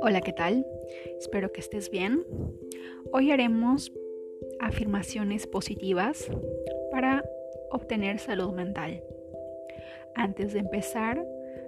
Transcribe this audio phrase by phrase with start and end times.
[0.00, 0.66] Hola, ¿qué tal?
[1.18, 2.24] Espero que estés bien.
[3.12, 3.92] Hoy haremos
[4.58, 6.30] afirmaciones positivas
[6.90, 7.24] para
[7.70, 9.04] obtener salud mental.
[10.14, 11.24] Antes de empezar,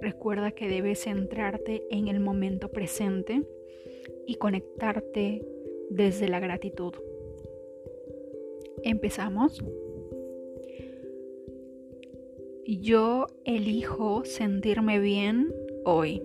[0.00, 3.42] recuerda que debes centrarte en el momento presente
[4.26, 5.46] y conectarte
[5.90, 6.94] desde la gratitud.
[8.82, 9.62] Empezamos.
[12.68, 16.20] Yo elijo sentirme bien hoy.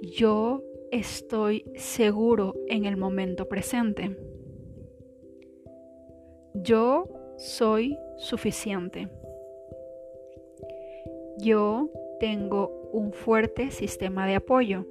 [0.00, 4.16] Yo estoy seguro en el momento presente.
[6.54, 9.08] Yo soy suficiente.
[11.36, 11.90] Yo
[12.20, 14.86] tengo un fuerte sistema de apoyo.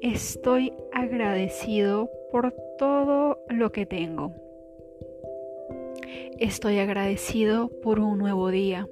[0.00, 4.34] Estoy agradecido por todo lo que tengo.
[6.42, 8.88] Estoy agradecido por un nuevo día.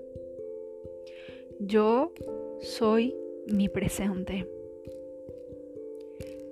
[1.59, 2.12] Yo
[2.60, 3.16] soy
[3.48, 4.48] mi presente.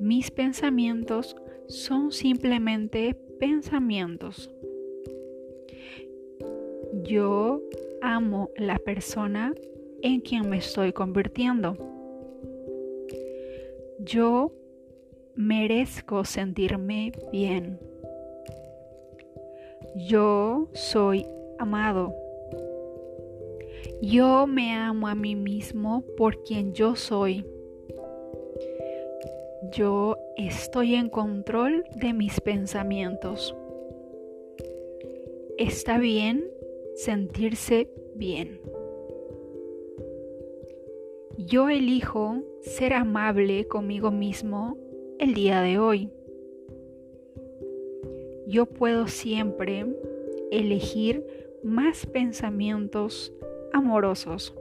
[0.01, 1.37] Mis pensamientos
[1.69, 4.51] son simplemente pensamientos.
[7.05, 7.63] Yo
[8.03, 9.55] amo la persona
[10.03, 11.77] en quien me estoy convirtiendo.
[14.01, 14.53] Yo
[15.37, 17.79] merezco sentirme bien.
[19.95, 21.27] Yo soy
[21.59, 22.15] amado.
[24.01, 27.45] Yo me amo a mí mismo por quien yo soy.
[29.73, 33.55] Yo estoy en control de mis pensamientos.
[35.57, 36.45] Está bien
[36.95, 38.61] sentirse bien.
[41.37, 44.77] Yo elijo ser amable conmigo mismo
[45.19, 46.11] el día de hoy.
[48.49, 49.85] Yo puedo siempre
[50.51, 51.23] elegir
[51.63, 53.31] más pensamientos
[53.75, 54.55] amorosos.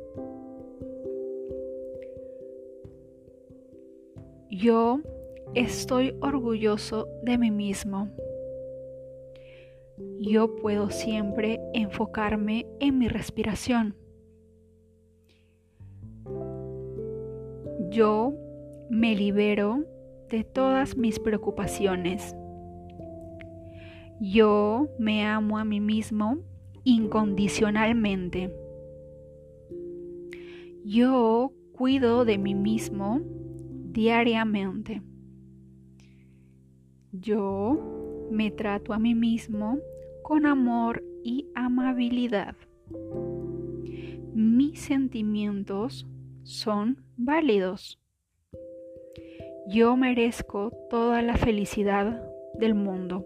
[4.50, 5.00] Yo
[5.54, 8.10] estoy orgulloso de mí mismo.
[10.20, 13.96] Yo puedo siempre enfocarme en mi respiración.
[17.90, 18.34] Yo
[18.90, 19.86] me libero
[20.30, 22.36] de todas mis preocupaciones.
[24.20, 26.40] Yo me amo a mí mismo
[26.84, 28.52] incondicionalmente.
[30.84, 33.22] Yo cuido de mí mismo
[33.92, 35.02] diariamente.
[37.12, 39.80] Yo me trato a mí mismo
[40.24, 42.56] con amor y amabilidad.
[44.34, 46.08] Mis sentimientos
[46.44, 48.00] son válidos.
[49.68, 52.24] Yo merezco toda la felicidad
[52.58, 53.26] del mundo.